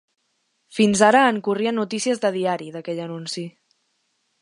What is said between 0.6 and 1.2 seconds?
Fins